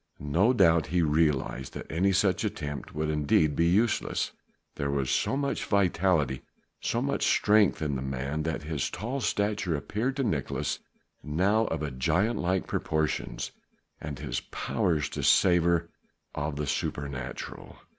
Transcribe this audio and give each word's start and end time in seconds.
No 0.17 0.51
doubt 0.51 0.87
he 0.87 1.03
realized 1.03 1.73
that 1.73 1.85
any 1.91 2.11
such 2.11 2.43
attempt 2.43 2.95
would 2.95 3.07
indeed 3.11 3.55
be 3.55 3.67
useless: 3.67 4.31
there 4.73 4.89
was 4.89 5.11
so 5.11 5.37
much 5.37 5.63
vitality, 5.65 6.41
so 6.79 7.03
much 7.03 7.21
strength 7.23 7.83
in 7.83 7.95
the 7.97 8.01
man 8.01 8.41
that 8.41 8.63
his 8.63 8.89
tall 8.89 9.21
stature 9.21 9.75
appeared 9.75 10.15
to 10.15 10.23
Nicolaes 10.23 10.79
now 11.21 11.65
of 11.67 11.99
giant 11.99 12.39
like 12.39 12.65
proportions, 12.65 13.51
and 13.99 14.17
his 14.17 14.39
powers 14.39 15.07
to 15.09 15.21
savour 15.21 15.91
of 16.33 16.55
the 16.55 16.65
supernatural. 16.65 17.77